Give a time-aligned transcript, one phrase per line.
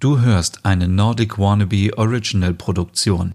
[0.00, 3.34] Du hörst eine Nordic Wannabe Original Produktion.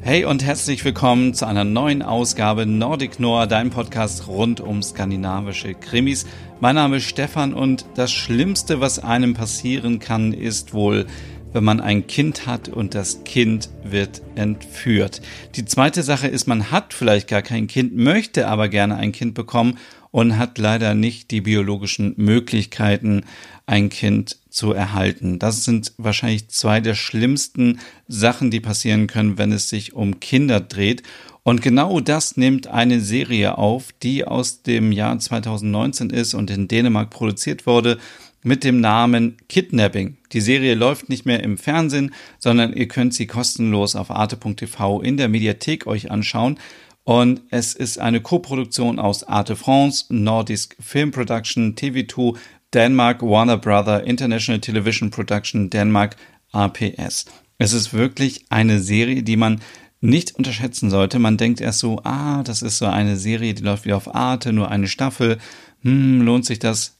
[0.00, 5.72] Hey und herzlich willkommen zu einer neuen Ausgabe Nordic Noir, dein Podcast rund um skandinavische
[5.72, 6.26] Krimis.
[6.60, 11.06] Mein Name ist Stefan und das Schlimmste, was einem passieren kann, ist wohl,
[11.54, 15.22] wenn man ein Kind hat und das Kind wird entführt.
[15.54, 19.32] Die zweite Sache ist, man hat vielleicht gar kein Kind, möchte aber gerne ein Kind
[19.32, 19.78] bekommen
[20.10, 23.24] und hat leider nicht die biologischen Möglichkeiten,
[23.64, 25.38] ein Kind zu erhalten.
[25.38, 30.60] Das sind wahrscheinlich zwei der schlimmsten Sachen, die passieren können, wenn es sich um Kinder
[30.60, 31.02] dreht.
[31.42, 36.68] Und genau das nimmt eine Serie auf, die aus dem Jahr 2019 ist und in
[36.68, 37.98] Dänemark produziert wurde
[38.44, 40.18] mit dem Namen Kidnapping.
[40.32, 45.16] Die Serie läuft nicht mehr im Fernsehen, sondern ihr könnt sie kostenlos auf arte.tv in
[45.16, 46.58] der Mediathek euch anschauen.
[47.02, 52.36] Und es ist eine Co-Produktion aus Arte France, Nordisk Film Production, TV2,
[52.74, 56.16] Denmark, Warner Brother, International Television Production, Denmark,
[56.52, 57.26] APS.
[57.58, 59.60] Es ist wirklich eine Serie, die man
[60.00, 61.18] nicht unterschätzen sollte.
[61.18, 64.52] Man denkt erst so, ah, das ist so eine Serie, die läuft wie auf Arte,
[64.52, 65.38] nur eine Staffel.
[65.82, 66.98] Hm, lohnt sich das,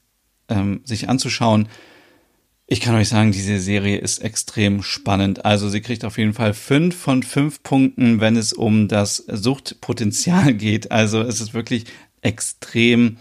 [0.49, 1.67] ähm, sich anzuschauen?
[2.67, 5.45] Ich kann euch sagen, diese Serie ist extrem spannend.
[5.45, 10.53] Also sie kriegt auf jeden Fall fünf von fünf Punkten, wenn es um das Suchtpotenzial
[10.55, 10.91] geht.
[10.91, 11.85] Also es ist wirklich
[12.21, 13.17] extrem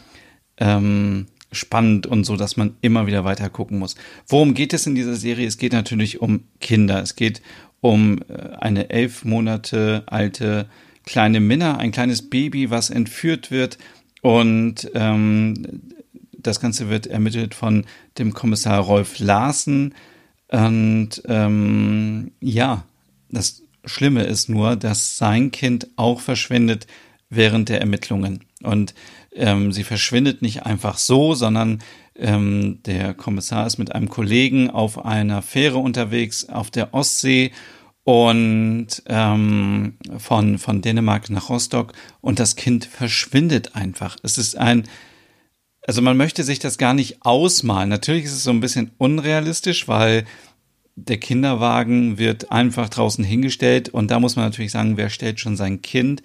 [0.57, 3.97] ähm, spannend und so, dass man immer wieder weiter gucken muss.
[4.29, 5.47] Worum geht es in dieser Serie?
[5.47, 7.03] Es geht natürlich um Kinder.
[7.03, 7.43] Es geht
[7.81, 10.67] um äh, eine elf Monate alte
[11.05, 13.79] kleine Minna, ein kleines Baby, was entführt wird
[14.25, 15.83] und ähm,
[16.33, 17.85] das Ganze wird ermittelt von
[18.17, 19.95] dem Kommissar Rolf Larsen.
[20.49, 22.85] Und ähm, ja,
[23.31, 26.87] das Schlimme ist nur, dass sein Kind auch verschwindet
[27.29, 28.45] während der Ermittlungen.
[28.63, 28.95] Und
[29.35, 31.83] ähm, sie verschwindet nicht einfach so, sondern
[32.17, 37.53] ähm, der Kommissar ist mit einem Kollegen auf einer Fähre unterwegs auf der Ostsee
[38.05, 44.17] und ähm, von, von Dänemark nach Rostock und das Kind verschwindet einfach.
[44.23, 44.85] Es ist ein
[45.87, 47.91] also man möchte sich das gar nicht ausmalen.
[47.91, 50.25] Natürlich ist es so ein bisschen unrealistisch, weil
[50.97, 55.57] der Kinderwagen wird einfach draußen hingestellt und da muss man natürlich sagen, wer stellt schon
[55.57, 56.23] sein Kind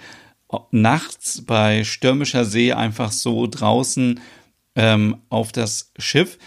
[0.71, 4.19] nachts bei stürmischer See einfach so draußen
[4.75, 6.37] ähm, auf das Schiff.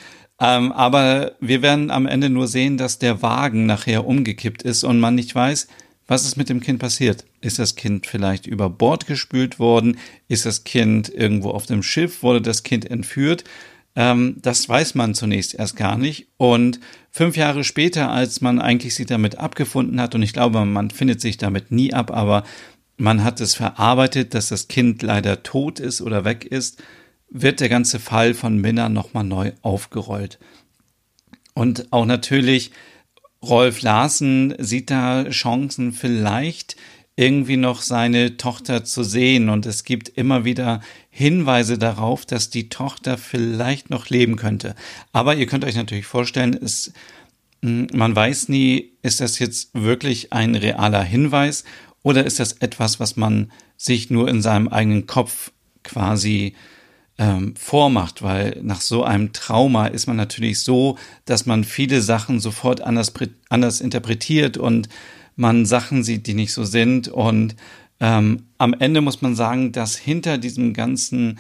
[0.41, 4.99] Ähm, aber wir werden am Ende nur sehen, dass der Wagen nachher umgekippt ist und
[4.99, 5.69] man nicht weiß,
[6.09, 7.25] was ist mit dem Kind passiert?
[7.41, 9.99] Ist das Kind vielleicht über Bord gespült worden?
[10.29, 12.23] Ist das Kind irgendwo auf dem Schiff?
[12.23, 13.45] Wurde das Kind entführt?
[13.95, 16.27] Ähm, das weiß man zunächst erst gar nicht.
[16.39, 16.81] Und
[17.11, 21.21] fünf Jahre später, als man eigentlich sich damit abgefunden hat, und ich glaube, man findet
[21.21, 22.45] sich damit nie ab, aber
[22.97, 26.83] man hat es verarbeitet, dass das Kind leider tot ist oder weg ist,
[27.31, 30.39] wird der ganze Fall von Minna nochmal neu aufgerollt.
[31.55, 32.73] Und auch natürlich
[33.43, 36.77] Rolf Larsen sieht da Chancen vielleicht
[37.17, 40.81] irgendwie noch seine Tochter zu sehen und es gibt immer wieder
[41.11, 44.75] Hinweise darauf, dass die Tochter vielleicht noch leben könnte.
[45.13, 46.93] Aber ihr könnt euch natürlich vorstellen, es,
[47.63, 51.65] hm, man weiß nie, ist das jetzt wirklich ein realer Hinweis
[52.03, 55.53] oder ist das etwas, was man sich nur in seinem eigenen Kopf
[55.83, 56.55] quasi
[57.19, 62.41] ähm, vormacht, weil nach so einem Trauma ist man natürlich so, dass man viele Sachen
[62.41, 63.13] sofort anders,
[63.49, 64.89] anders interpretiert und
[65.37, 67.09] man Sachen sieht, die nicht so sind.
[67.09, 67.55] Und
[68.01, 71.39] ähm, am Ende muss man sagen, dass hinter diesem ganzen,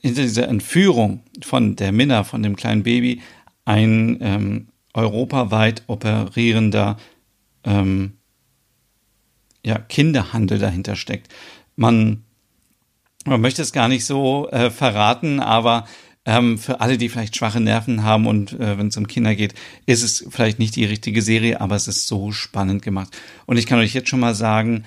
[0.00, 3.20] hinter dieser Entführung von der Minna, von dem kleinen Baby,
[3.64, 6.96] ein ähm, europaweit operierender
[7.64, 8.12] ähm,
[9.64, 11.28] ja, Kinderhandel dahinter steckt.
[11.76, 12.24] Man
[13.26, 15.86] man möchte es gar nicht so äh, verraten, aber
[16.24, 19.54] ähm, für alle, die vielleicht schwache Nerven haben und äh, wenn es um Kinder geht,
[19.86, 23.16] ist es vielleicht nicht die richtige Serie, aber es ist so spannend gemacht.
[23.46, 24.84] Und ich kann euch jetzt schon mal sagen,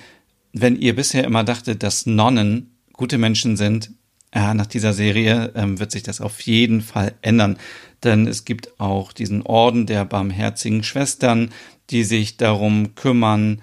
[0.52, 3.92] wenn ihr bisher immer dachtet, dass Nonnen gute Menschen sind,
[4.34, 7.58] ja, nach dieser Serie ähm, wird sich das auf jeden Fall ändern.
[8.04, 11.52] Denn es gibt auch diesen Orden der barmherzigen Schwestern,
[11.92, 13.62] die sich darum kümmern,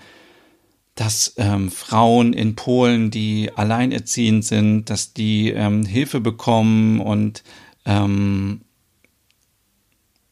[0.94, 7.42] dass ähm, Frauen in Polen, die alleinerziehend sind, dass die ähm, Hilfe bekommen und
[7.86, 8.60] ähm,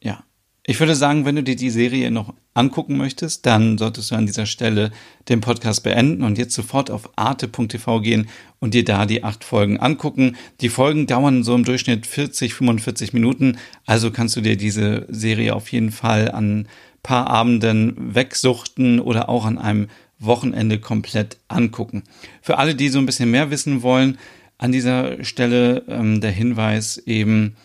[0.02, 0.22] ja,
[0.66, 4.26] ich würde sagen, wenn du dir die Serie noch angucken möchtest, dann solltest du an
[4.26, 4.90] dieser Stelle
[5.28, 8.28] den Podcast beenden und jetzt sofort auf arte.tv gehen
[8.58, 10.36] und dir da die acht Folgen angucken.
[10.60, 15.54] Die Folgen dauern so im Durchschnitt 40, 45 Minuten, also kannst du dir diese Serie
[15.54, 16.68] auf jeden Fall an
[17.02, 22.02] paar Abenden wegsuchten oder auch an einem Wochenende komplett angucken.
[22.42, 24.18] Für alle, die so ein bisschen mehr wissen wollen,
[24.58, 27.56] an dieser Stelle ähm, der Hinweis eben,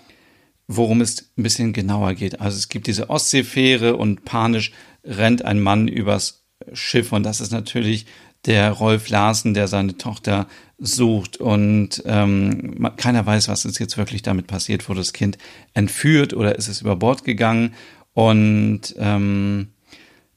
[0.68, 2.40] worum es ein bisschen genauer geht.
[2.40, 4.72] Also es gibt diese Ostseefähre und panisch
[5.04, 8.06] rennt ein Mann übers Schiff und das ist natürlich
[8.46, 10.48] der Rolf Larsen, der seine Tochter
[10.78, 14.88] sucht und ähm, keiner weiß, was ist jetzt wirklich damit passiert.
[14.90, 15.38] Wurde das Kind
[15.74, 17.74] entführt oder ist es über Bord gegangen?
[18.14, 19.70] Und ähm,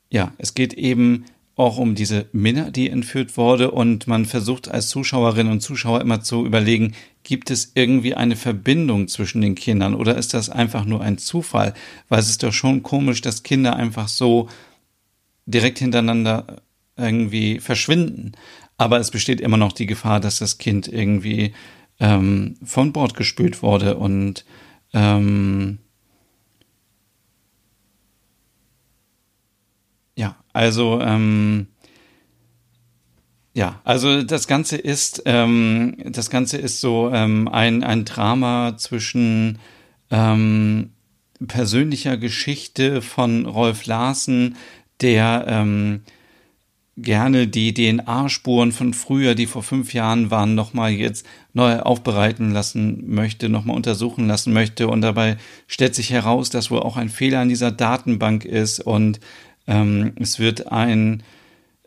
[0.08, 1.24] ja, es geht eben
[1.56, 6.20] auch um diese Minna, die entführt wurde und man versucht als Zuschauerinnen und Zuschauer immer
[6.20, 11.00] zu überlegen, gibt es irgendwie eine Verbindung zwischen den Kindern oder ist das einfach nur
[11.00, 11.73] ein Zufall?
[12.11, 14.49] Weil es ist doch schon komisch, dass Kinder einfach so
[15.47, 16.58] direkt hintereinander
[16.97, 18.32] irgendwie verschwinden.
[18.76, 21.55] Aber es besteht immer noch die Gefahr, dass das Kind irgendwie
[21.99, 24.44] ähm, von Bord gespült wurde und
[24.93, 25.79] ähm,
[30.17, 31.67] ja, also ähm,
[33.53, 39.58] ja, also das Ganze ist ähm, das Ganze ist so ähm, ein ein Drama zwischen
[40.11, 40.93] ähm,
[41.47, 44.56] persönlicher Geschichte von Rolf Larsen,
[45.03, 46.00] der ähm,
[46.97, 53.05] gerne die DNA-Spuren von früher, die vor fünf Jahren waren, nochmal jetzt neu aufbereiten lassen
[53.06, 54.88] möchte, nochmal untersuchen lassen möchte.
[54.88, 55.37] Und dabei
[55.67, 59.20] stellt sich heraus, dass wohl auch ein Fehler in dieser Datenbank ist und
[59.66, 61.22] ähm, es wird ein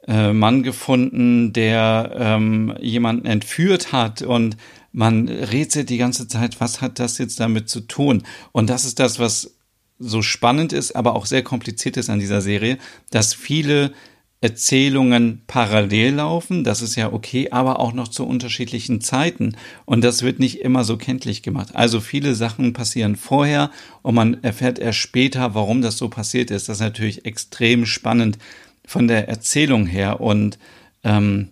[0.07, 4.57] äh, Mann gefunden, der ähm, jemanden entführt hat und
[4.91, 8.23] man rätselt die ganze Zeit, was hat das jetzt damit zu tun?
[8.51, 9.55] Und das ist das, was
[9.99, 12.77] so spannend ist, aber auch sehr kompliziert ist an dieser Serie,
[13.11, 13.93] dass viele
[14.41, 19.57] Erzählungen parallel laufen, das ist ja okay, aber auch noch zu unterschiedlichen Zeiten.
[19.85, 21.75] Und das wird nicht immer so kenntlich gemacht.
[21.75, 23.69] Also viele Sachen passieren vorher
[24.01, 26.69] und man erfährt erst später, warum das so passiert ist.
[26.69, 28.37] Das ist natürlich extrem spannend
[28.85, 30.21] von der Erzählung her.
[30.21, 30.57] Und
[31.03, 31.49] ähm,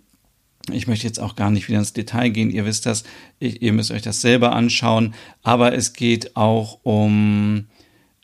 [0.71, 2.51] ich möchte jetzt auch gar nicht wieder ins Detail gehen.
[2.51, 3.03] Ihr wisst das,
[3.39, 5.13] ich, ihr müsst euch das selber anschauen.
[5.43, 7.65] Aber es geht auch um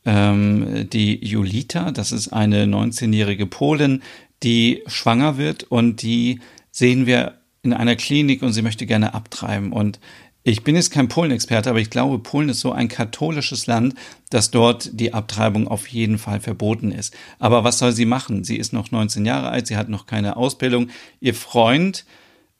[0.05, 4.01] ähm, die Julita, das ist eine 19-jährige Polin,
[4.43, 6.39] die schwanger wird und die
[6.71, 9.71] sehen wir in einer Klinik und sie möchte gerne abtreiben.
[9.71, 9.99] Und
[10.43, 13.95] ich bin jetzt kein Polen-Experte, aber ich glaube, Polen ist so ein katholisches Land,
[14.29, 17.15] dass dort die Abtreibung auf jeden Fall verboten ist.
[17.39, 18.43] Aber was soll sie machen?
[18.43, 20.89] Sie ist noch 19 Jahre alt, sie hat noch keine Ausbildung.
[21.21, 22.05] Ihr Freund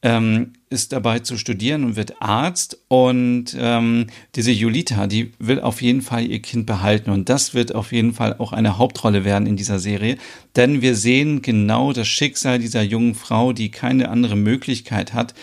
[0.03, 2.77] ähm, ist dabei zu studieren und wird Arzt.
[2.89, 7.09] Und ähm, diese Julita, die will auf jeden Fall ihr Kind behalten.
[7.09, 10.17] Und das wird auf jeden Fall auch eine Hauptrolle werden in dieser Serie.
[10.57, 15.33] Denn wir sehen genau das Schicksal dieser jungen Frau, die keine andere Möglichkeit hat,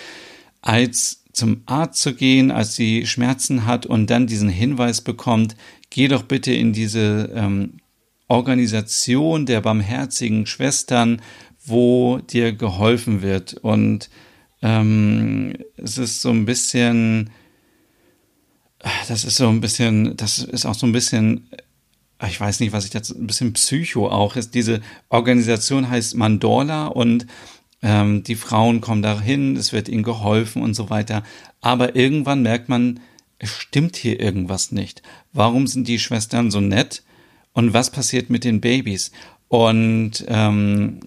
[0.60, 5.56] als zum Arzt zu gehen, als sie Schmerzen hat und dann diesen Hinweis bekommt,
[5.88, 7.78] geh doch bitte in diese ähm,
[8.28, 11.22] Organisation der barmherzigen Schwestern,
[11.64, 13.54] wo dir geholfen wird.
[13.54, 14.10] Und
[14.62, 17.30] ähm, es ist so ein bisschen,
[19.08, 21.48] das ist so ein bisschen, das ist auch so ein bisschen,
[22.26, 24.54] ich weiß nicht, was ich jetzt, ein bisschen Psycho auch ist.
[24.54, 27.26] Diese Organisation heißt Mandorla und
[27.82, 31.22] ähm, die Frauen kommen dahin, es wird ihnen geholfen und so weiter.
[31.60, 33.00] Aber irgendwann merkt man,
[33.38, 35.02] es stimmt hier irgendwas nicht.
[35.32, 37.02] Warum sind die Schwestern so nett?
[37.52, 39.10] Und was passiert mit den Babys?
[39.50, 41.00] Und ähm,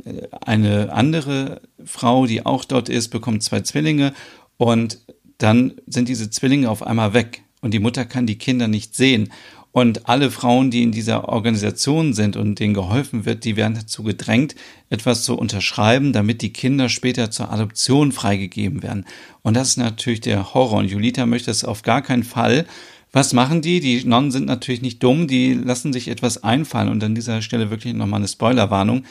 [0.45, 4.13] eine andere Frau, die auch dort ist, bekommt zwei Zwillinge
[4.57, 5.00] und
[5.38, 9.31] dann sind diese Zwillinge auf einmal weg und die Mutter kann die Kinder nicht sehen.
[9.72, 14.04] Und alle Frauen, die in dieser Organisation sind und denen geholfen wird, die werden dazu
[14.04, 14.56] gedrängt,
[14.89, 19.06] etwas zu unterschreiben, damit die Kinder später zur Adoption freigegeben werden.
[19.41, 20.79] Und das ist natürlich der Horror.
[20.79, 22.68] Und Julita möchte es auf gar keinen Fall.
[23.13, 23.79] Was machen die?
[23.79, 27.70] Die Nonnen sind natürlich nicht dumm, die lassen sich etwas einfallen und an dieser Stelle
[27.70, 29.05] wirklich nochmal eine Spoilerwarnung.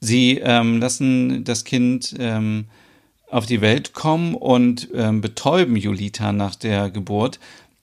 [0.00, 2.66] Sie ähm, lassen das Kind ähm,
[3.28, 7.40] auf die Welt kommen und ähm, betäuben Julita nach der Geburt.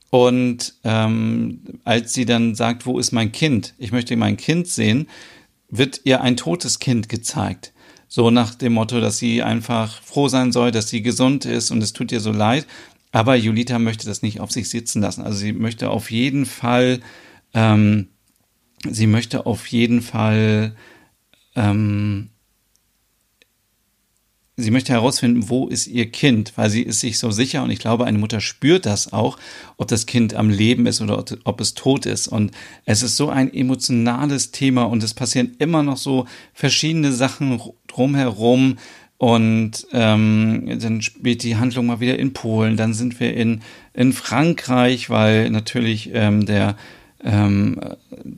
[0.09, 3.73] Und ähm, als sie dann sagt, wo ist mein Kind?
[3.77, 5.09] Ich möchte mein Kind sehen,
[5.69, 7.73] wird ihr ein totes Kind gezeigt.
[8.07, 11.83] So nach dem Motto, dass sie einfach froh sein soll, dass sie gesund ist und
[11.83, 12.65] es tut ihr so leid.
[13.15, 15.21] Aber Julita möchte das nicht auf sich sitzen lassen.
[15.21, 16.99] Also sie möchte auf jeden Fall,
[17.53, 18.09] ähm,
[18.89, 20.75] sie möchte auf jeden Fall,
[21.55, 22.31] ähm,
[24.57, 27.79] sie möchte herausfinden, wo ist ihr Kind, weil sie ist sich so sicher und ich
[27.79, 29.37] glaube, eine Mutter spürt das auch,
[29.77, 32.27] ob das Kind am Leben ist oder ob es tot ist.
[32.27, 32.51] Und
[32.83, 38.75] es ist so ein emotionales Thema und es passieren immer noch so verschiedene Sachen drumherum,
[39.17, 42.75] und ähm, dann spielt die Handlung mal wieder in Polen.
[42.75, 43.61] Dann sind wir in,
[43.93, 46.75] in Frankreich, weil natürlich ähm, der,
[47.23, 47.79] ähm,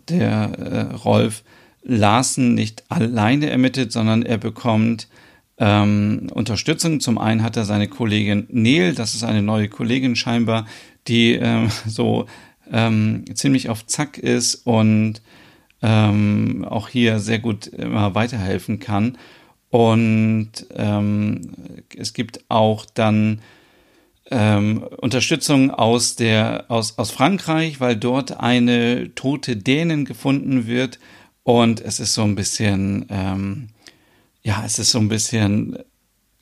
[0.07, 0.51] der
[0.91, 1.43] äh, Rolf
[1.83, 5.07] Larsen nicht alleine ermittelt, sondern er bekommt
[5.57, 6.99] ähm, Unterstützung.
[6.99, 10.67] Zum einen hat er seine Kollegin Neil, das ist eine neue Kollegin scheinbar,
[11.07, 12.27] die ähm, so
[12.71, 15.21] ähm, ziemlich auf Zack ist und
[15.81, 19.17] ähm, auch hier sehr gut immer weiterhelfen kann.
[19.69, 21.53] Und ähm,
[21.95, 23.41] es gibt auch dann
[24.31, 30.99] ähm, Unterstützung aus der aus aus Frankreich, weil dort eine tote Dänin gefunden wird
[31.43, 33.69] und es ist so ein bisschen ähm,
[34.43, 35.77] ja es ist so ein bisschen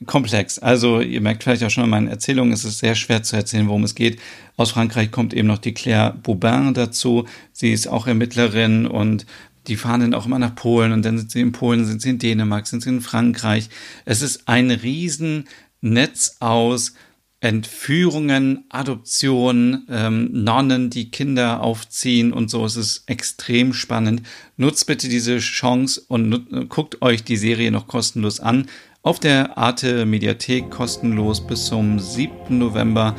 [0.04, 0.58] komplex.
[0.58, 3.68] Also ihr merkt vielleicht auch schon in meinen Erzählungen, es ist sehr schwer zu erzählen,
[3.68, 4.20] worum es geht.
[4.56, 7.24] Aus Frankreich kommt eben noch die Claire Boubin dazu.
[7.52, 9.26] Sie ist auch Ermittlerin und
[9.68, 12.10] die fahren dann auch immer nach Polen und dann sind sie in Polen, sind sie
[12.10, 13.68] in Dänemark, sind sie in Frankreich.
[14.04, 16.94] Es ist ein Riesennetz aus
[17.40, 22.64] Entführungen, Adoptionen, ähm, Nonnen, die Kinder aufziehen und so.
[22.64, 24.22] Es ist extrem spannend.
[24.56, 28.66] Nutzt bitte diese Chance und guckt euch die Serie noch kostenlos an.
[29.02, 32.58] Auf der Arte Mediathek kostenlos bis zum 7.
[32.58, 33.14] November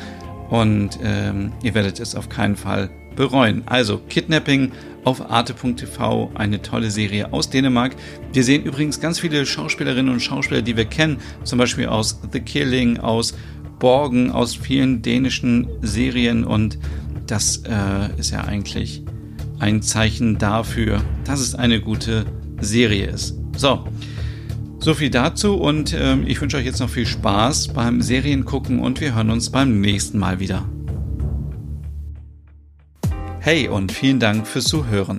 [0.50, 3.62] und ähm, ihr werdet es auf keinen Fall bereuen.
[3.66, 4.72] Also Kidnapping
[5.04, 7.96] auf arte.tv, eine tolle Serie aus Dänemark.
[8.32, 12.40] Wir sehen übrigens ganz viele Schauspielerinnen und Schauspieler, die wir kennen, zum Beispiel aus The
[12.40, 13.34] Killing, aus
[13.78, 16.78] Borgen, aus vielen dänischen Serien und
[17.26, 19.02] das äh, ist ja eigentlich
[19.58, 22.24] ein Zeichen dafür, dass es eine gute
[22.60, 23.36] Serie ist.
[23.56, 23.84] So,
[24.88, 29.02] so viel dazu und äh, ich wünsche euch jetzt noch viel Spaß beim Seriengucken und
[29.02, 30.66] wir hören uns beim nächsten Mal wieder.
[33.38, 35.18] Hey und vielen Dank fürs Zuhören.